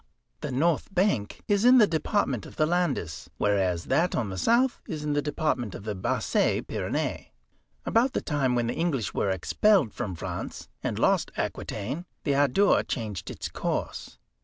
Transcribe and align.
The 0.39 0.51
north 0.51 0.91
bank 0.91 1.43
is 1.47 1.63
in 1.63 1.77
the 1.77 1.85
Department 1.85 2.47
of 2.47 2.55
the 2.55 2.65
Landes, 2.65 3.29
whereas 3.37 3.83
that 3.85 4.15
on 4.15 4.29
the 4.29 4.37
south 4.39 4.81
is 4.87 5.03
in 5.03 5.13
the 5.13 5.21
Department 5.21 5.75
of 5.75 5.83
the 5.83 5.93
Basses 5.93 6.63
Pyrénées. 6.63 7.27
About 7.85 8.13
the 8.13 8.21
time 8.21 8.55
when 8.55 8.65
the 8.65 8.73
English 8.73 9.13
were 9.13 9.29
expelled 9.29 9.93
from 9.93 10.15
France, 10.15 10.67
and 10.81 10.97
lost 10.97 11.29
Aquitaine, 11.37 12.05
the 12.23 12.33
Adour 12.33 12.81
changed 12.81 13.29
its 13.29 13.47
course. 13.47 14.17